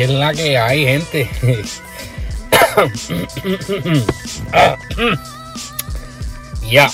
Es 0.00 0.08
la 0.08 0.32
que 0.32 0.56
hay, 0.56 0.86
gente. 0.86 1.28
ya. 6.70 6.90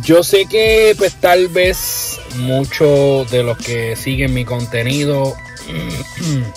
Yo 0.00 0.22
sé 0.22 0.46
que 0.46 0.94
pues 0.96 1.12
tal 1.20 1.48
vez 1.48 2.18
muchos 2.36 3.30
de 3.30 3.42
los 3.42 3.58
que 3.58 3.96
siguen 3.96 4.32
mi 4.32 4.46
contenido 4.46 5.36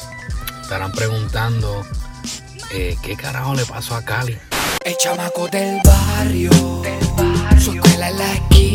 estarán 0.62 0.94
preguntando 0.94 1.86
eh, 2.72 2.96
qué 3.04 3.18
carajo 3.18 3.54
le 3.54 3.66
pasó 3.66 3.96
a 3.96 4.06
Cali. 4.06 4.38
El 4.86 4.96
chamaco 4.96 5.50
del 5.50 5.82
barrio, 5.84 6.52
su 7.60 7.74
escuela 7.74 8.12
en 8.12 8.18
la 8.18 8.34
esquina, 8.34 8.75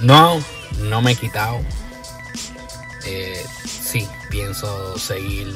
No, 0.00 0.40
no 0.80 1.02
me 1.02 1.12
he 1.12 1.16
quitado. 1.16 1.60
Eh, 3.04 3.44
sí, 3.64 4.06
pienso 4.30 4.98
seguir 4.98 5.54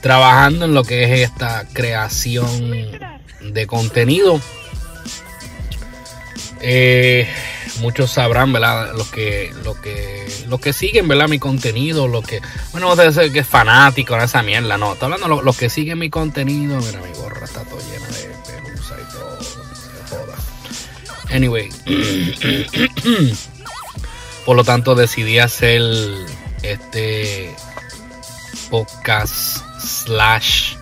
trabajando 0.00 0.64
en 0.64 0.74
lo 0.74 0.84
que 0.84 1.04
es 1.04 1.30
esta 1.30 1.66
creación 1.72 2.98
de 3.40 3.66
contenido. 3.66 4.40
Eh, 6.60 7.28
muchos 7.80 8.10
sabrán, 8.10 8.52
¿verdad? 8.52 8.92
Los 8.94 9.08
que, 9.08 9.52
los 9.62 9.76
que, 9.78 10.26
los 10.48 10.60
que 10.60 10.72
siguen, 10.72 11.08
¿verdad? 11.08 11.28
Mi 11.28 11.38
contenido, 11.38 12.08
los 12.08 12.26
que, 12.26 12.40
bueno, 12.72 12.94
no 12.94 13.12
sé 13.12 13.32
que 13.32 13.40
es 13.40 13.46
fanático 13.46 14.16
de 14.16 14.24
esa 14.24 14.42
mierda, 14.42 14.76
no. 14.76 14.94
Estoy 14.94 15.12
hablando 15.12 15.38
de 15.38 15.44
los, 15.44 15.56
que 15.56 15.70
siguen 15.70 15.98
mi 15.98 16.10
contenido. 16.10 16.78
Mira, 16.80 17.00
mi 17.00 17.12
gorra 17.16 17.44
está 17.44 17.62
todo 17.62 17.78
llena 17.80 17.95
Anyway. 21.30 21.68
Por 24.44 24.56
lo 24.56 24.64
tanto, 24.64 24.94
decidí 24.94 25.38
hacer 25.38 25.82
este 26.62 27.54
podcast 28.70 29.58
slash 29.80 30.76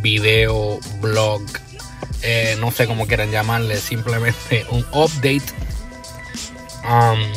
video 0.00 0.78
blog. 1.00 1.42
Eh, 2.22 2.56
no 2.58 2.70
sé 2.70 2.86
cómo 2.86 3.06
quieran 3.06 3.30
llamarle, 3.30 3.76
simplemente 3.76 4.66
un 4.70 4.84
update. 4.92 5.44
Um, 6.84 7.32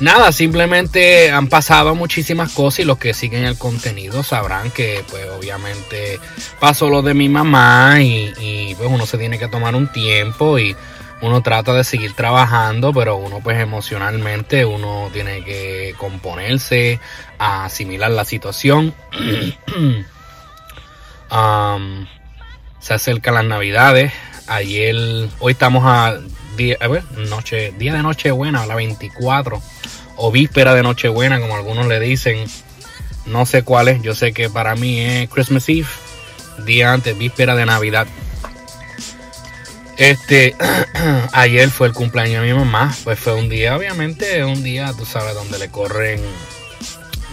nada, 0.00 0.32
simplemente 0.32 1.30
han 1.30 1.48
pasado 1.48 1.94
muchísimas 1.94 2.52
cosas 2.52 2.80
y 2.80 2.84
los 2.84 2.98
que 2.98 3.14
siguen 3.14 3.44
el 3.44 3.56
contenido 3.56 4.22
sabrán 4.22 4.70
que 4.70 5.04
pues 5.10 5.26
obviamente 5.30 6.18
pasó 6.60 6.88
lo 6.88 7.02
de 7.02 7.14
mi 7.14 7.28
mamá 7.28 8.00
y, 8.00 8.74
pues 8.76 8.90
uno 8.90 9.06
se 9.06 9.18
tiene 9.18 9.38
que 9.38 9.48
tomar 9.48 9.74
un 9.74 9.90
tiempo 9.92 10.58
y 10.58 10.76
uno 11.22 11.42
trata 11.42 11.72
de 11.72 11.84
seguir 11.84 12.12
trabajando, 12.14 12.92
pero 12.92 13.16
uno 13.16 13.40
pues 13.42 13.58
emocionalmente 13.58 14.64
uno 14.64 15.10
tiene 15.12 15.44
que 15.44 15.94
componerse, 15.98 17.00
asimilar 17.38 18.10
la 18.10 18.24
situación. 18.24 18.94
Se 22.78 22.92
acercan 22.94 23.34
las 23.34 23.44
navidades. 23.46 24.12
Ayer, 24.46 24.94
hoy 25.40 25.52
estamos 25.52 25.84
a 25.86 26.18
día, 26.56 26.76
ver, 26.88 27.04
noche, 27.12 27.72
día 27.78 27.94
de 27.94 28.02
Nochebuena, 28.02 28.66
la 28.66 28.74
24, 28.74 29.62
o 30.16 30.30
víspera 30.32 30.74
de 30.74 30.82
Nochebuena, 30.82 31.40
como 31.40 31.56
algunos 31.56 31.86
le 31.86 32.00
dicen. 32.00 32.44
No 33.26 33.46
sé 33.46 33.62
cuál 33.62 33.88
es, 33.88 34.02
yo 34.02 34.14
sé 34.14 34.34
que 34.34 34.50
para 34.50 34.74
mí 34.74 35.00
es 35.00 35.30
Christmas 35.30 35.66
Eve, 35.68 35.86
día 36.66 36.92
antes, 36.92 37.16
víspera 37.16 37.56
de 37.56 37.64
Navidad. 37.64 38.06
Este, 39.96 40.54
ayer 41.32 41.70
fue 41.70 41.86
el 41.86 41.94
cumpleaños 41.94 42.42
de 42.42 42.52
mi 42.52 42.58
mamá, 42.58 42.94
pues 43.04 43.18
fue 43.18 43.34
un 43.34 43.48
día, 43.48 43.76
obviamente, 43.76 44.44
un 44.44 44.62
día, 44.62 44.92
tú 44.96 45.06
sabes, 45.06 45.34
donde 45.34 45.58
le 45.58 45.70
corren 45.70 46.20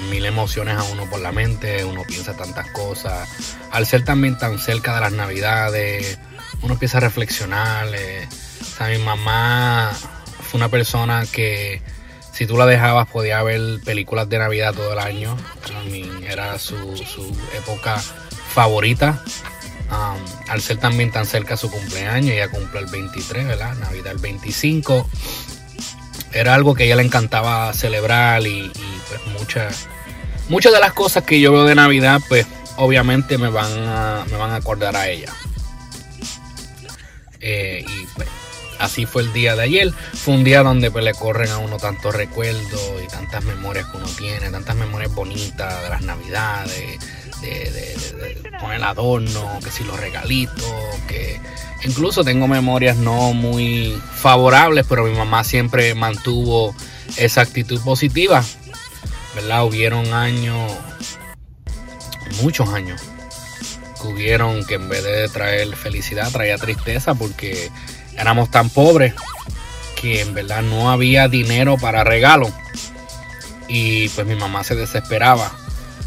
mil 0.09 0.25
emociones 0.25 0.78
a 0.78 0.84
uno 0.84 1.09
por 1.09 1.19
la 1.19 1.31
mente, 1.31 1.84
uno 1.85 2.03
piensa 2.07 2.35
tantas 2.35 2.69
cosas. 2.72 3.29
Al 3.72 3.85
ser 3.85 4.03
también 4.03 4.38
tan 4.38 4.59
cerca 4.59 4.96
de 4.96 5.01
las 5.01 5.12
navidades, 5.12 6.19
uno 6.62 6.73
empieza 6.73 6.97
a 6.97 7.01
reflexionar. 7.01 7.88
Eh. 7.94 8.28
O 8.72 8.78
sea, 8.78 8.88
mi 8.88 8.98
mamá 8.98 9.92
fue 10.50 10.58
una 10.58 10.70
persona 10.70 11.26
que 11.32 11.82
si 12.32 12.48
tú 12.48 12.58
la 12.58 12.66
dejabas 12.66 13.08
podía 13.08 13.44
ver 13.44 13.82
películas 13.84 14.30
de 14.30 14.40
Navidad 14.40 14.74
todo 14.74 14.94
el 14.94 15.00
año. 15.00 15.38
Era 16.28 16.58
su, 16.58 16.76
época 17.56 18.02
favorita. 18.54 19.24
Um, 19.92 20.50
al 20.50 20.62
ser 20.62 20.78
también 20.78 21.12
tan 21.12 21.26
cerca 21.26 21.58
su 21.58 21.70
cumpleaños, 21.70 22.32
ella 22.32 22.50
cumple 22.50 22.80
el 22.80 22.86
23, 22.86 23.46
¿verdad? 23.46 23.76
Navidad 23.76 24.14
el 24.14 24.20
25. 24.20 25.09
Era 26.32 26.56
algo 26.56 26.74
que 26.74 26.84
a 26.84 26.86
ella 26.86 26.96
le 26.96 27.03
encantaba 27.03 27.74
celebrar 27.74 28.42
y, 28.48 28.72
y 28.74 29.02
pues 29.09 29.28
muchas 29.38 29.90
muchas 30.52 30.74
de 30.74 30.80
las 30.80 30.94
cosas 30.94 31.24
que 31.24 31.40
yo 31.40 31.52
veo 31.52 31.64
de 31.64 31.76
Navidad, 31.76 32.22
pues 32.28 32.46
obviamente 32.78 33.38
me 33.38 33.50
van 33.50 33.72
a, 33.88 34.26
me 34.30 34.38
van 34.38 34.52
a 34.52 34.56
acordar 34.58 34.96
a 34.96 35.08
ella. 35.08 35.34
Eh, 37.40 37.84
y 37.88 38.06
pues 38.16 38.28
así 38.81 39.06
fue 39.06 39.24
el 39.24 39.34
día 39.34 39.56
de 39.56 39.64
ayer. 39.64 39.94
Fue 40.14 40.34
un 40.34 40.44
día 40.44 40.64
donde 40.64 40.92
pues 40.92 41.03
le 41.03 41.14
corren 41.14 41.50
a 41.52 41.58
uno 41.58 41.78
tantos 41.78 42.14
recuerdos 42.14 42.81
y 43.03 43.08
tantas 43.08 43.44
memorias 43.44 43.88
que 43.88 43.97
uno 43.97 44.08
tiene, 44.08 44.50
tantas 44.50 44.75
memorias 44.75 45.14
bonitas 45.14 45.81
de 45.84 45.90
las 45.90 46.02
navidades, 46.02 47.00
de, 47.41 48.38
poner 48.59 48.84
adorno, 48.84 49.59
que 49.64 49.72
si 49.72 49.84
los 49.84 50.00
regalitos, 50.00 50.72
que 51.08 51.40
incluso 51.84 52.24
tengo 52.24 52.47
memorias 52.47 52.97
no 52.97 53.34
muy 53.34 54.00
favorables, 54.16 54.86
pero 54.88 55.06
mi 55.06 55.18
mamá 55.18 55.44
siempre 55.44 55.96
mantuvo 55.96 56.75
esa 57.18 57.41
actitud 57.41 57.81
positiva. 57.81 58.44
¿Verdad? 59.36 59.66
Hubieron 59.66 60.14
años, 60.14 60.72
muchos 62.41 62.70
años, 62.70 63.02
que 64.02 64.08
hubieron 64.08 64.66
que 64.66 64.75
en 64.75 64.90
vez 64.90 65.03
de 65.03 65.30
traer 65.30 65.74
felicidad 65.75 66.30
traía 66.31 66.58
tristeza 66.58 67.16
porque 67.16 67.72
éramos 68.17 68.51
tan 68.51 68.69
pobres 68.69 69.13
que 70.01 70.22
en 70.22 70.33
verdad 70.33 70.61
no 70.63 70.89
había 70.89 71.27
dinero 71.27 71.77
para 71.77 72.03
regalo. 72.03 72.51
Y 73.67 74.09
pues 74.09 74.27
mi 74.27 74.35
mamá 74.35 74.63
se 74.63 74.75
desesperaba 74.75 75.51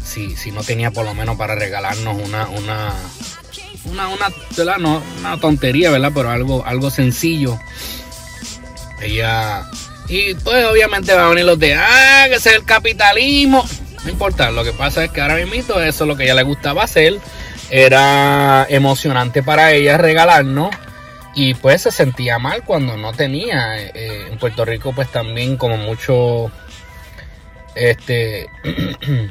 si, 0.05 0.35
si 0.35 0.51
no 0.51 0.63
tenía 0.63 0.91
por 0.91 1.05
lo 1.05 1.13
menos 1.13 1.37
para 1.37 1.55
regalarnos 1.55 2.15
una, 2.21 2.47
una, 2.47 2.93
una, 3.85 4.07
una, 4.09 4.77
No, 4.77 5.01
una 5.19 5.37
tontería, 5.39 5.89
¿verdad? 5.89 6.11
Pero 6.13 6.29
algo, 6.29 6.65
algo 6.65 6.91
sencillo. 6.91 7.59
Ella. 9.01 9.65
Y 10.07 10.35
pues 10.35 10.63
obviamente 10.65 11.13
va 11.13 11.25
a 11.25 11.29
venir 11.29 11.45
los 11.45 11.57
de, 11.57 11.73
ah, 11.73 12.25
que 12.29 12.35
es 12.35 12.45
el 12.45 12.63
capitalismo. 12.65 13.65
No 14.03 14.11
importa, 14.11 14.51
lo 14.51 14.63
que 14.63 14.71
pasa 14.71 15.03
es 15.03 15.11
que 15.11 15.21
ahora 15.21 15.35
mismo 15.37 15.79
eso 15.79 15.81
es 15.81 15.99
lo 16.01 16.15
que 16.15 16.25
ella 16.25 16.35
le 16.35 16.43
gustaba 16.43 16.83
hacer. 16.83 17.19
Era 17.71 18.67
emocionante 18.69 19.41
para 19.41 19.71
ella 19.71 19.97
regalarnos 19.97 20.69
y 21.35 21.53
pues 21.53 21.81
se 21.81 21.91
sentía 21.91 22.39
mal 22.39 22.63
cuando 22.63 22.97
no 22.97 23.13
tenía. 23.13 23.77
Eh, 23.77 24.27
en 24.31 24.37
Puerto 24.39 24.65
Rico 24.65 24.93
pues 24.93 25.11
también 25.11 25.57
como 25.57 25.77
muchos 25.77 26.51
este, 27.75 28.47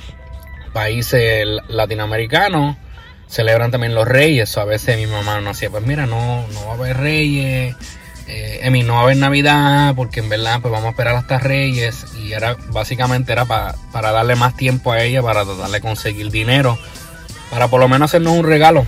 países 0.72 1.46
latinoamericanos 1.68 2.76
celebran 3.26 3.70
también 3.70 3.94
los 3.94 4.06
reyes. 4.06 4.56
a 4.58 4.64
veces 4.64 4.96
mi 4.96 5.06
mamá 5.06 5.40
no 5.40 5.50
hacía, 5.50 5.70
pues 5.70 5.84
mira, 5.84 6.06
no, 6.06 6.46
no 6.48 6.66
va 6.66 6.72
a 6.72 6.74
haber 6.74 6.98
reyes. 6.98 7.74
Eh, 8.26 8.70
no 8.86 8.94
va 8.94 9.00
a 9.00 9.02
haber 9.02 9.18
Navidad 9.18 9.94
porque 9.94 10.20
en 10.20 10.30
verdad 10.30 10.60
pues 10.62 10.72
vamos 10.72 10.86
a 10.86 10.90
esperar 10.90 11.14
hasta 11.14 11.38
Reyes 11.38 12.06
y 12.18 12.32
era 12.32 12.56
básicamente 12.68 13.32
era 13.32 13.44
para, 13.44 13.76
darle 13.92 14.34
más 14.34 14.56
tiempo 14.56 14.92
a 14.92 15.02
ella, 15.02 15.22
para 15.22 15.44
tratarle 15.44 15.78
de 15.78 15.80
conseguir 15.82 16.30
dinero, 16.30 16.78
para 17.50 17.68
por 17.68 17.80
lo 17.80 17.88
menos 17.88 18.10
hacernos 18.10 18.32
un 18.32 18.46
regalo. 18.46 18.86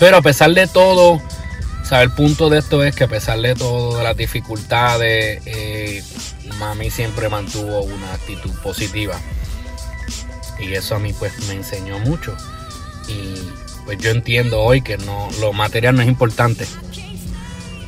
Pero 0.00 0.16
a 0.16 0.22
pesar 0.22 0.50
de 0.50 0.66
todo, 0.66 1.22
el 1.92 2.10
punto 2.10 2.48
de 2.48 2.58
esto 2.58 2.82
es 2.82 2.94
que 2.94 3.04
a 3.04 3.08
pesar 3.08 3.40
de 3.40 3.54
todo, 3.54 3.98
de 3.98 4.04
las 4.04 4.16
dificultades, 4.16 5.42
eh, 5.46 6.02
mami 6.58 6.90
siempre 6.90 7.28
mantuvo 7.28 7.82
una 7.82 8.14
actitud 8.14 8.50
positiva. 8.62 9.20
Y 10.58 10.72
eso 10.72 10.96
a 10.96 10.98
mí 10.98 11.12
pues 11.12 11.32
me 11.46 11.54
enseñó 11.54 11.98
mucho. 11.98 12.36
Y 13.08 13.34
pues 13.84 13.98
yo 13.98 14.10
entiendo 14.10 14.60
hoy 14.62 14.82
que 14.82 14.96
no, 14.98 15.28
lo 15.40 15.52
material 15.52 15.96
no 15.96 16.02
es 16.02 16.08
importante. 16.08 16.66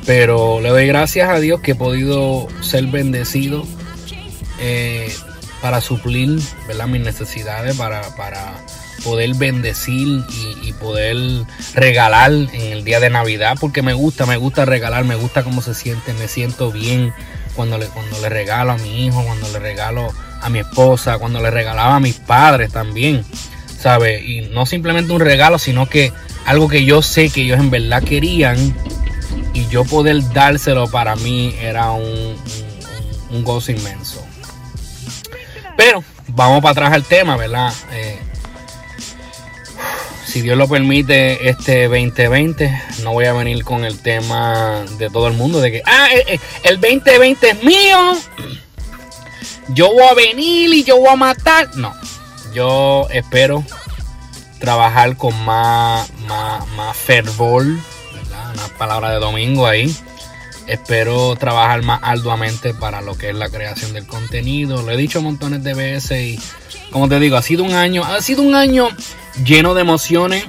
Pero 0.04 0.60
le 0.60 0.68
doy 0.68 0.86
gracias 0.86 1.28
a 1.28 1.40
Dios 1.40 1.60
que 1.60 1.72
he 1.72 1.74
podido 1.74 2.46
ser 2.60 2.86
bendecido 2.86 3.64
eh, 4.60 5.12
para 5.60 5.80
suplir 5.80 6.38
¿verdad? 6.68 6.86
mis 6.86 7.00
necesidades, 7.00 7.76
para, 7.76 8.14
para 8.16 8.54
poder 9.06 9.34
bendecir 9.34 10.24
y, 10.62 10.72
poder 10.72 11.16
regalar 11.74 12.32
en 12.32 12.72
el 12.72 12.84
día 12.84 13.00
de 13.00 13.08
Navidad, 13.08 13.56
porque 13.58 13.80
me 13.80 13.94
gusta, 13.94 14.26
me 14.26 14.36
gusta 14.36 14.64
regalar, 14.64 15.04
me 15.04 15.14
gusta 15.14 15.44
cómo 15.44 15.62
se 15.62 15.74
siente, 15.74 16.12
me 16.14 16.28
siento 16.28 16.72
bien 16.72 17.14
cuando 17.54 17.78
le, 17.78 17.86
cuando 17.86 18.20
le 18.20 18.28
regalo 18.28 18.72
a 18.72 18.76
mi 18.76 19.06
hijo, 19.06 19.22
cuando 19.24 19.48
le 19.52 19.60
regalo 19.60 20.12
a 20.42 20.48
mi 20.48 20.58
esposa, 20.58 21.18
cuando 21.18 21.40
le 21.40 21.50
regalaba 21.50 21.96
a 21.96 22.00
mis 22.00 22.16
padres 22.16 22.72
también, 22.72 23.24
¿sabes? 23.78 24.22
Y 24.22 24.42
no 24.52 24.66
simplemente 24.66 25.12
un 25.12 25.20
regalo, 25.20 25.58
sino 25.58 25.88
que 25.88 26.12
algo 26.44 26.68
que 26.68 26.84
yo 26.84 27.00
sé 27.00 27.30
que 27.30 27.42
ellos 27.42 27.60
en 27.60 27.70
verdad 27.70 28.02
querían 28.02 28.74
y 29.54 29.68
yo 29.68 29.84
poder 29.84 30.20
dárselo 30.32 30.88
para 30.88 31.14
mí 31.16 31.54
era 31.60 31.92
un, 31.92 32.36
un, 33.30 33.44
gozo 33.44 33.70
inmenso. 33.70 34.22
Pero 35.76 36.02
vamos 36.28 36.60
para 36.60 36.72
atrás 36.72 36.92
al 36.92 37.04
tema, 37.04 37.36
¿verdad? 37.36 37.72
Eh, 37.92 38.18
si 40.36 40.42
Dios 40.42 40.58
lo 40.58 40.68
permite, 40.68 41.48
este 41.48 41.84
2020, 41.84 42.82
no 43.02 43.14
voy 43.14 43.24
a 43.24 43.32
venir 43.32 43.64
con 43.64 43.86
el 43.86 43.98
tema 43.98 44.84
de 44.98 45.08
todo 45.08 45.28
el 45.28 45.32
mundo, 45.32 45.62
de 45.62 45.72
que, 45.72 45.82
ah, 45.86 46.08
eh, 46.12 46.24
eh, 46.28 46.40
el 46.64 46.78
2020 46.78 47.48
es 47.48 47.64
mío, 47.64 48.18
yo 49.68 49.94
voy 49.94 50.02
a 50.02 50.12
venir 50.12 50.74
y 50.74 50.84
yo 50.84 50.98
voy 50.98 51.08
a 51.08 51.16
matar. 51.16 51.74
No, 51.76 51.94
yo 52.52 53.08
espero 53.12 53.64
trabajar 54.58 55.16
con 55.16 55.34
más, 55.42 56.12
más, 56.28 56.68
más 56.68 56.94
fervor, 56.94 57.64
¿verdad? 57.64 58.52
una 58.52 58.68
palabra 58.76 59.12
de 59.12 59.20
domingo 59.20 59.66
ahí. 59.66 59.96
Espero 60.66 61.34
trabajar 61.36 61.82
más 61.82 62.00
arduamente 62.02 62.74
para 62.74 63.00
lo 63.00 63.16
que 63.16 63.30
es 63.30 63.34
la 63.34 63.48
creación 63.48 63.94
del 63.94 64.06
contenido. 64.06 64.82
Lo 64.82 64.92
he 64.92 64.98
dicho 64.98 65.22
montones 65.22 65.64
de 65.64 65.72
veces 65.72 66.20
y 66.20 66.38
como 66.90 67.08
te 67.08 67.18
digo, 67.20 67.38
ha 67.38 67.42
sido 67.42 67.64
un 67.64 67.72
año, 67.72 68.04
ha 68.04 68.20
sido 68.20 68.42
un 68.42 68.54
año 68.54 68.90
lleno 69.44 69.74
de 69.74 69.80
emociones. 69.82 70.44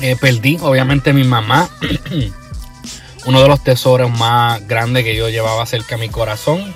Eh, 0.00 0.16
perdí, 0.20 0.58
obviamente, 0.60 1.12
mi 1.12 1.24
mamá. 1.24 1.68
Uno 3.26 3.42
de 3.42 3.48
los 3.48 3.62
tesoros 3.62 4.10
más 4.18 4.66
grandes 4.66 5.04
que 5.04 5.14
yo 5.14 5.28
llevaba 5.28 5.66
cerca 5.66 5.96
a 5.96 5.98
mi 5.98 6.08
corazón. 6.08 6.74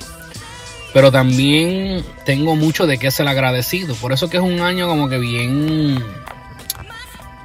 Pero 0.92 1.10
también 1.10 2.04
tengo 2.24 2.54
mucho 2.54 2.86
de 2.86 2.98
qué 2.98 3.10
ser 3.10 3.26
agradecido. 3.26 3.94
Por 3.96 4.12
eso 4.12 4.30
que 4.30 4.36
es 4.36 4.42
un 4.42 4.60
año 4.60 4.86
como 4.86 5.08
que 5.08 5.18
bien 5.18 6.04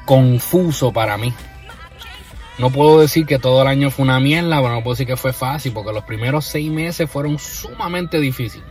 confuso 0.05 0.91
para 0.91 1.17
mí. 1.17 1.33
No 2.59 2.71
puedo 2.71 2.99
decir 2.99 3.25
que 3.25 3.39
todo 3.39 3.61
el 3.61 3.69
año 3.69 3.89
fue 3.89 4.03
una 4.03 4.19
mierda, 4.19 4.57
pero 4.57 4.73
no 4.73 4.83
puedo 4.83 4.95
decir 4.95 5.07
que 5.07 5.15
fue 5.15 5.31
fácil, 5.31 5.71
porque 5.71 5.93
los 5.93 6.03
primeros 6.03 6.45
seis 6.45 6.69
meses 6.69 7.09
fueron 7.09 7.39
sumamente 7.39 8.19
difíciles. 8.19 8.67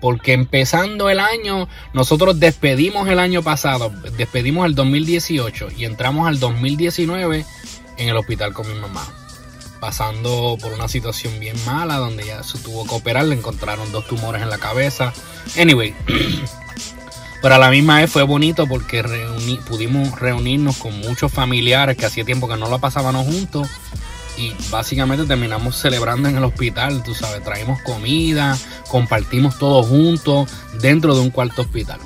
Porque 0.00 0.32
empezando 0.32 1.10
el 1.10 1.20
año, 1.20 1.68
nosotros 1.92 2.40
despedimos 2.40 3.08
el 3.08 3.18
año 3.18 3.42
pasado, 3.42 3.90
despedimos 4.16 4.66
el 4.66 4.74
2018 4.74 5.68
y 5.76 5.84
entramos 5.84 6.26
al 6.26 6.40
2019 6.40 7.44
en 7.98 8.08
el 8.08 8.16
hospital 8.16 8.54
con 8.54 8.66
mi 8.72 8.78
mamá. 8.78 9.06
Pasando 9.78 10.56
por 10.60 10.72
una 10.72 10.88
situación 10.88 11.38
bien 11.38 11.56
mala 11.64 11.96
donde 11.96 12.26
ya 12.26 12.42
se 12.42 12.58
tuvo 12.58 12.86
que 12.86 12.94
operar, 12.94 13.26
le 13.26 13.34
encontraron 13.34 13.92
dos 13.92 14.06
tumores 14.06 14.42
en 14.42 14.50
la 14.50 14.58
cabeza. 14.58 15.12
Anyway, 15.58 15.94
pero 17.42 17.54
a 17.54 17.58
la 17.58 17.70
misma 17.70 17.98
vez 18.00 18.10
fue 18.10 18.22
bonito 18.22 18.66
porque 18.66 19.02
pudimos 19.68 20.18
reunirnos 20.18 20.76
con 20.78 20.98
muchos 21.00 21.32
familiares 21.32 21.96
que 21.96 22.06
hacía 22.06 22.24
tiempo 22.24 22.48
que 22.48 22.56
no 22.56 22.68
lo 22.68 22.78
pasábamos 22.78 23.26
juntos 23.26 23.68
y 24.40 24.56
básicamente 24.70 25.26
terminamos 25.26 25.76
celebrando 25.76 26.28
en 26.28 26.36
el 26.38 26.44
hospital, 26.44 27.02
tú 27.02 27.14
sabes, 27.14 27.44
traímos 27.44 27.82
comida, 27.82 28.56
compartimos 28.88 29.58
todos 29.58 29.86
juntos 29.86 30.50
dentro 30.80 31.14
de 31.14 31.20
un 31.20 31.30
cuarto 31.30 31.62
hospital. 31.62 32.00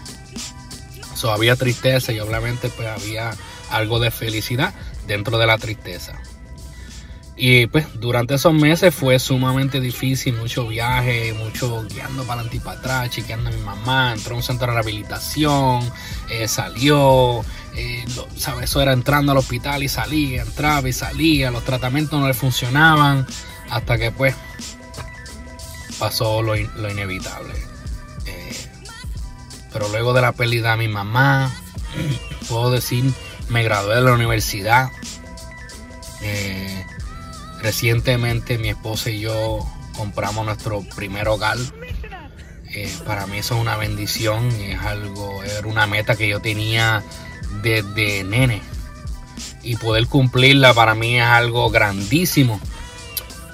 So, 1.15 1.31
había 1.31 1.55
tristeza 1.55 2.13
y 2.13 2.19
obviamente 2.19 2.69
pues 2.71 2.89
había 2.89 3.31
algo 3.71 4.01
de 4.01 4.11
felicidad 4.11 4.75
dentro 5.07 5.39
de 5.39 5.47
la 5.47 5.59
tristeza. 5.59 6.19
Y 7.37 7.67
pues 7.67 7.87
durante 8.01 8.35
esos 8.35 8.53
meses 8.53 8.95
fue 8.95 9.19
sumamente 9.19 9.81
difícil, 9.81 10.35
mucho 10.35 10.67
viaje, 10.67 11.33
mucho 11.33 11.85
guiando 11.85 12.23
para 12.25 12.41
adelante 12.41 12.57
y 12.57 12.61
para 12.61 12.79
atrás, 12.79 13.11
chequeando 13.11 13.51
a 13.51 13.53
mi 13.53 13.61
mamá, 13.61 14.13
entró 14.13 14.35
a 14.35 14.37
un 14.39 14.43
centro 14.43 14.67
de 14.69 14.73
rehabilitación, 14.75 15.81
eh, 16.31 16.47
salió, 16.47 17.45
eh, 17.77 18.05
¿sabes? 18.37 18.71
Eso 18.71 18.81
era 18.81 18.93
entrando 18.93 19.33
al 19.33 19.39
hospital 19.39 19.83
y 19.83 19.89
salía, 19.89 20.43
entraba 20.43 20.89
y 20.89 20.93
salía, 20.93 21.51
los 21.51 21.65
tratamientos 21.65 22.21
no 22.21 22.29
le 22.29 22.35
funcionaban, 22.35 23.27
hasta 23.69 23.99
que 23.99 24.13
pues 24.13 24.35
pasó 25.99 26.43
lo, 26.43 26.57
inevitable. 26.57 27.55
Eh, 28.27 28.69
pero 29.73 29.89
luego 29.89 30.13
de 30.13 30.23
la 30.23 30.33
pérdida 30.33 30.73
de 30.73 30.77
mi 30.77 30.89
mamá, 30.89 31.53
puedo 32.49 32.71
decir, 32.71 33.13
me 33.49 33.65
gradué 33.65 33.97
de 33.97 34.03
la 34.03 34.13
universidad. 34.13 34.91
Eh, 36.23 36.87
recientemente 37.61 38.57
mi 38.57 38.69
esposa 38.69 39.11
y 39.11 39.21
yo 39.21 39.67
compramos 39.97 40.47
nuestro 40.47 40.83
primer 40.95 41.27
hogar. 41.29 41.59
para 43.05 43.27
mí 43.27 43.39
eso 43.39 43.57
es 43.57 43.61
una 43.61 43.77
bendición, 43.77 44.49
es 44.53 44.81
algo, 44.81 45.43
era 45.43 45.67
una 45.67 45.87
meta 45.87 46.15
que 46.15 46.29
yo 46.29 46.41
tenía 46.41 47.03
desde 47.65 48.23
nene. 48.23 48.63
Y 49.63 49.77
poder 49.77 50.07
cumplirla 50.07 50.75
para 50.75 50.95
mí 50.95 51.19
es 51.19 51.25
algo 51.25 51.71
grandísimo. 51.71 52.61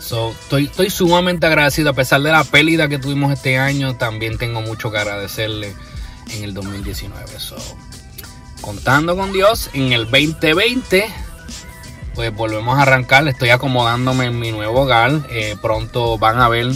estoy, 0.00 0.64
estoy 0.64 0.90
sumamente 0.90 1.46
agradecido. 1.46 1.90
A 1.90 1.94
pesar 1.94 2.20
de 2.20 2.32
la 2.32 2.44
pérdida 2.44 2.88
que 2.88 2.98
tuvimos 2.98 3.32
este 3.32 3.58
año, 3.58 3.96
también 3.96 4.36
tengo 4.36 4.60
mucho 4.60 4.90
que 4.90 4.98
agradecerle 4.98 5.74
en 6.34 6.44
el 6.44 6.52
2019. 6.52 7.26
contando 8.60 9.16
con 9.16 9.32
Dios, 9.32 9.70
en 9.72 9.92
el 9.92 10.04
2020, 10.04 11.10
pues 12.14 12.34
volvemos 12.34 12.76
a 12.78 12.82
arrancar. 12.82 13.26
Estoy 13.28 13.50
acomodándome 13.50 14.26
en 14.26 14.38
mi 14.38 14.50
nuevo 14.50 14.82
hogar. 14.82 15.12
Eh, 15.30 15.56
pronto 15.62 16.18
van 16.18 16.40
a 16.40 16.48
ver 16.48 16.66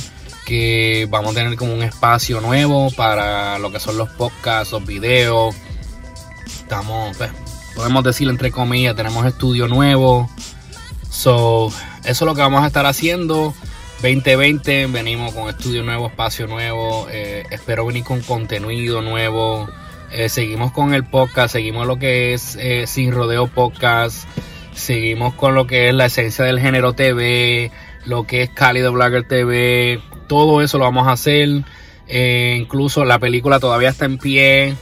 que 0.47 1.09
vamos 1.11 1.33
a 1.33 1.35
tener 1.35 1.57
como 1.57 1.75
un 1.75 1.83
espacio 1.83 2.41
nuevo 2.41 2.91
para 2.93 3.59
lo 3.59 3.73
que 3.73 3.81
son 3.81 3.99
los 3.99 4.11
podcasts, 4.11 4.73
los 4.73 4.87
videos 4.87 5.57
Estamos, 6.65 7.15
pues, 7.19 7.31
podemos 7.77 8.03
decir 8.03 8.27
entre 8.27 8.51
comillas, 8.51 8.97
tenemos 8.97 9.27
estudio 9.27 9.69
nuevo. 9.69 10.31
So, 11.11 11.69
eso 11.69 11.77
es 12.05 12.21
lo 12.23 12.35
que 12.35 12.41
vamos 12.41 12.65
a 12.65 12.69
estar 12.69 12.87
haciendo. 12.87 13.53
2020 14.01 14.87
venimos 14.87 15.35
con 15.35 15.51
estudio 15.51 15.83
nuevo, 15.83 16.07
espacio 16.07 16.47
nuevo. 16.47 17.07
Eh, 17.11 17.45
espero 17.51 17.85
venir 17.85 18.03
con 18.03 18.23
contenido 18.23 19.03
nuevo. 19.03 19.69
Eh, 20.11 20.31
seguimos 20.31 20.73
con 20.73 20.95
el 20.95 21.05
podcast, 21.05 21.53
seguimos 21.53 21.87
lo 21.87 21.99
que 21.99 22.33
es 22.33 22.57
eh, 22.57 22.87
Sin 22.87 23.13
Rodeo 23.13 23.47
Podcast. 23.47 24.27
Seguimos 24.73 25.35
con 25.35 25.55
lo 25.55 25.67
que 25.67 25.91
es 25.91 25.95
la 25.95 26.07
esencia 26.07 26.47
del 26.47 26.61
género 26.61 26.95
TV, 26.95 27.71
lo 28.07 28.27
que 28.27 28.41
es 28.41 28.49
Cálido 28.49 28.91
Blogger 28.91 29.29
TV. 29.29 30.01
Todo 30.29 30.63
eso 30.63 30.79
lo 30.79 30.85
vamos 30.85 31.09
a 31.09 31.13
hacer. 31.13 31.63
incluso 32.09 33.05
la 33.05 33.19
película 33.19 33.61
todavía 33.61 33.91
está 33.91 34.07
en 34.07 34.17
pie 34.17 34.77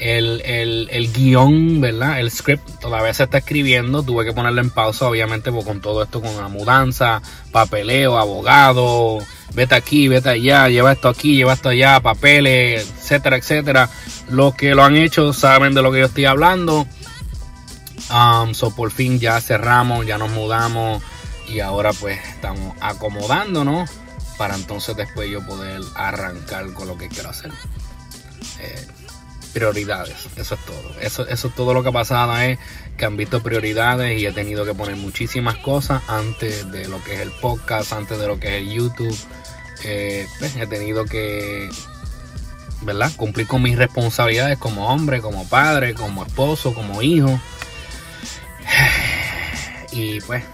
el, 0.00 0.42
el, 0.44 0.88
el, 0.90 1.12
guion, 1.12 1.80
¿verdad? 1.80 2.18
El 2.20 2.30
script 2.30 2.80
todavía 2.80 3.12
se 3.14 3.24
está 3.24 3.38
escribiendo. 3.38 4.02
Tuve 4.02 4.24
que 4.24 4.32
ponerlo 4.32 4.60
en 4.60 4.70
pausa, 4.70 5.06
obviamente, 5.06 5.52
porque 5.52 5.68
con 5.68 5.80
todo 5.80 6.02
esto, 6.02 6.20
con 6.20 6.36
la 6.36 6.48
mudanza, 6.48 7.20
papeleo, 7.52 8.18
abogado, 8.18 9.18
vete 9.54 9.74
aquí, 9.74 10.08
vete 10.08 10.30
allá, 10.30 10.68
lleva 10.68 10.92
esto 10.92 11.08
aquí, 11.08 11.36
lleva 11.36 11.52
esto 11.52 11.68
allá, 11.68 12.00
papeles, 12.00 12.90
etcétera, 12.98 13.36
etcétera. 13.36 13.90
Los 14.30 14.54
que 14.54 14.74
lo 14.74 14.84
han 14.84 14.96
hecho 14.96 15.32
saben 15.32 15.74
de 15.74 15.82
lo 15.82 15.92
que 15.92 16.00
yo 16.00 16.06
estoy 16.06 16.24
hablando. 16.24 16.86
Um, 18.10 18.54
so 18.54 18.74
por 18.74 18.90
fin 18.90 19.20
ya 19.20 19.40
cerramos, 19.40 20.06
ya 20.06 20.18
nos 20.18 20.30
mudamos 20.30 21.02
y 21.48 21.60
ahora 21.60 21.92
pues 21.92 22.18
estamos 22.26 22.74
acomodándonos 22.80 23.88
para 24.36 24.54
entonces 24.54 24.96
después 24.96 25.30
yo 25.30 25.44
poder 25.46 25.80
arrancar 25.94 26.72
con 26.72 26.88
lo 26.88 26.96
que 26.96 27.08
quiero 27.08 27.28
hacer. 27.28 27.52
Eh, 28.60 28.86
prioridades. 29.52 30.16
Eso 30.36 30.54
es 30.54 30.64
todo. 30.64 31.00
Eso, 31.00 31.26
eso 31.28 31.48
es 31.48 31.54
todo 31.54 31.74
lo 31.74 31.82
que 31.82 31.90
ha 31.90 31.92
pasado 31.92 32.36
es 32.38 32.58
que 32.96 33.04
han 33.04 33.16
visto 33.16 33.42
prioridades 33.42 34.20
y 34.20 34.26
he 34.26 34.32
tenido 34.32 34.64
que 34.64 34.74
poner 34.74 34.96
muchísimas 34.96 35.56
cosas 35.56 36.02
antes 36.08 36.70
de 36.70 36.88
lo 36.88 37.02
que 37.04 37.14
es 37.14 37.20
el 37.20 37.30
podcast, 37.30 37.92
antes 37.92 38.18
de 38.18 38.26
lo 38.26 38.38
que 38.38 38.56
es 38.56 38.62
el 38.62 38.72
YouTube. 38.72 39.18
Eh, 39.84 40.26
pues, 40.38 40.56
he 40.56 40.66
tenido 40.66 41.04
que, 41.04 41.68
¿verdad? 42.82 43.10
Cumplir 43.16 43.46
con 43.46 43.62
mis 43.62 43.76
responsabilidades 43.76 44.58
como 44.58 44.88
hombre, 44.88 45.20
como 45.20 45.48
padre, 45.48 45.94
como 45.94 46.24
esposo, 46.24 46.74
como 46.74 47.02
hijo. 47.02 47.40
Y 49.92 50.20
pues, 50.20 50.44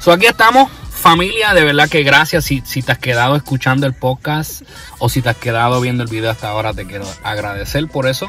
so 0.00 0.10
aquí 0.10 0.26
estamos 0.26 0.68
Familia, 1.06 1.54
de 1.54 1.62
verdad 1.62 1.88
que 1.88 2.02
gracias 2.02 2.46
si, 2.46 2.64
si 2.66 2.82
te 2.82 2.90
has 2.90 2.98
quedado 2.98 3.36
escuchando 3.36 3.86
el 3.86 3.94
podcast 3.94 4.62
o 4.98 5.08
si 5.08 5.22
te 5.22 5.28
has 5.28 5.36
quedado 5.36 5.80
viendo 5.80 6.02
el 6.02 6.10
video 6.10 6.32
hasta 6.32 6.48
ahora, 6.48 6.74
te 6.74 6.84
quiero 6.84 7.06
agradecer 7.22 7.86
por 7.86 8.08
eso. 8.08 8.28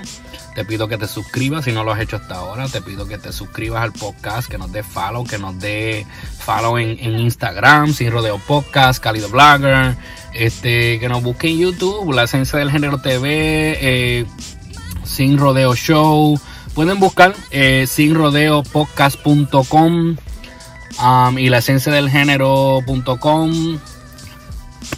Te 0.53 0.63
pido 0.63 0.87
que 0.87 0.99
te 0.99 1.07
suscribas 1.07 1.65
si 1.65 1.71
no 1.71 1.83
lo 1.83 1.91
has 1.91 1.99
hecho 2.01 2.17
hasta 2.17 2.35
ahora. 2.35 2.67
Te 2.67 2.83
pido 2.83 3.07
que 3.07 3.17
te 3.17 3.33
suscribas 3.33 3.81
al 3.81 3.93
podcast, 3.93 4.47
que 4.47 4.59
nos 4.59 4.71
dé 4.71 4.83
follow, 4.83 5.25
que 5.25 5.39
nos 5.39 5.59
dé 5.59 6.05
follow 6.37 6.77
en, 6.77 6.99
Instagram, 6.99 7.93
Sin 7.93 8.11
Rodeo 8.11 8.37
Podcast, 8.37 9.03
Cálido 9.03 9.29
Blogger, 9.29 9.95
este, 10.35 10.99
que 10.99 11.09
nos 11.09 11.23
busque 11.23 11.47
en 11.47 11.57
YouTube, 11.57 12.13
La 12.13 12.25
Esencia 12.25 12.59
del 12.59 12.69
Género 12.69 12.99
TV, 12.99 13.79
eh, 13.81 14.23
Sin 15.03 15.39
Rodeo 15.39 15.73
Show. 15.73 16.39
Pueden 16.75 16.99
buscar 16.99 17.33
eh, 17.49 17.87
sinrodeopodcast.com 17.87 20.17
Um, 21.01 21.37
y 21.37 21.49
la 21.49 21.59
esencia 21.59 21.91
del 21.91 22.09
género.com, 22.09 23.79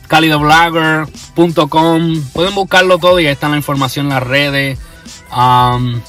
calidoblogger.com. 0.07 2.23
Pueden 2.33 2.55
buscarlo 2.55 2.97
todo 2.99 3.19
y 3.19 3.27
ahí 3.27 3.33
está 3.33 3.49
la 3.49 3.57
información 3.57 4.07
en 4.07 4.13
las 4.13 4.23
redes. 4.23 4.79
Um, 5.35 6.01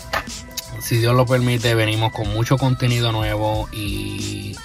si 0.81 0.99
Dios 0.99 1.15
lo 1.15 1.27
permite, 1.27 1.75
venimos 1.75 2.13
con 2.13 2.33
mucho 2.33 2.57
contenido 2.57 3.13
nuevo 3.13 3.69
y 3.73 4.57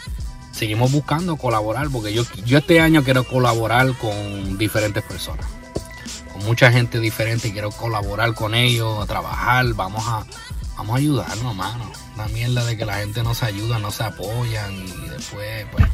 seguimos 0.52 0.92
buscando 0.92 1.36
colaborar, 1.36 1.90
porque 1.92 2.14
yo, 2.14 2.24
yo 2.46 2.58
este 2.58 2.80
año 2.80 3.04
quiero 3.04 3.26
colaborar 3.26 3.94
con 3.98 4.58
diferentes 4.58 5.04
personas, 5.04 5.46
con 6.32 6.46
mucha 6.46 6.72
gente 6.72 7.00
diferente, 7.00 7.52
quiero 7.52 7.72
colaborar 7.72 8.34
con 8.34 8.56
ellos, 8.56 9.06
trabajar, 9.06 9.66
vamos 9.74 10.04
a, 10.08 10.26
vamos 10.78 10.96
a 10.96 11.00
ayudarnos, 11.00 11.56
mano. 11.56 11.92
La 12.18 12.28
mierda 12.28 12.64
de 12.66 12.78
que 12.78 12.86
la 12.86 12.96
gente 12.96 13.24
no 13.24 13.34
se 13.34 13.46
ayuda, 13.46 13.80
no 13.80 13.92
se 13.92 14.04
apoyan 14.04 14.74
y 14.74 15.10
después, 15.10 15.66
pues, 15.72 15.86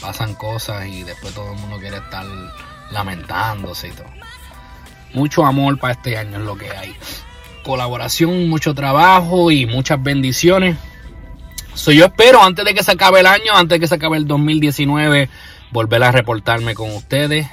pasan 0.00 0.34
cosas 0.34 0.86
y 0.86 1.02
después 1.02 1.34
todo 1.34 1.52
el 1.52 1.58
mundo 1.58 1.78
quiere 1.78 1.98
estar 1.98 2.26
lamentándose 2.90 3.88
y 3.88 3.92
todo. 3.92 4.06
Mucho 5.14 5.44
amor 5.44 5.78
para 5.78 5.94
este 5.94 6.16
año 6.16 6.38
es 6.38 6.44
lo 6.44 6.56
que 6.56 6.70
hay. 6.70 6.94
Colaboración, 7.64 8.48
mucho 8.48 8.74
trabajo 8.74 9.50
y 9.50 9.66
muchas 9.66 10.02
bendiciones. 10.02 10.76
So, 11.74 11.92
yo 11.92 12.06
espero 12.06 12.42
antes 12.42 12.64
de 12.64 12.74
que 12.74 12.82
se 12.82 12.92
acabe 12.92 13.20
el 13.20 13.26
año, 13.26 13.54
antes 13.54 13.76
de 13.76 13.80
que 13.80 13.86
se 13.86 13.94
acabe 13.94 14.16
el 14.16 14.26
2019, 14.26 15.28
volver 15.70 16.02
a 16.02 16.12
reportarme 16.12 16.74
con 16.74 16.90
ustedes. 16.94 17.46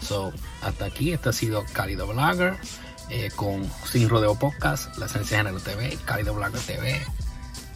So, 0.00 0.32
hasta 0.62 0.86
aquí, 0.86 1.12
este 1.12 1.28
ha 1.28 1.32
sido 1.32 1.64
Cálido 1.72 2.06
Blogger 2.06 2.56
eh, 3.10 3.30
con 3.34 3.68
Sin 3.90 4.08
Rodeo 4.08 4.34
Podcast, 4.34 4.96
La 4.98 5.06
Esencia 5.06 5.38
Género 5.38 5.60
TV, 5.60 5.98
Cálido 6.04 6.34
Blogger 6.34 6.60
TV 6.60 7.00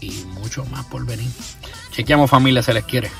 y 0.00 0.10
mucho 0.40 0.64
más 0.66 0.84
por 0.86 1.04
venir. 1.04 1.30
Chequeamos 1.90 2.30
familia, 2.30 2.62
se 2.62 2.74
les 2.74 2.84
quiere. 2.84 3.10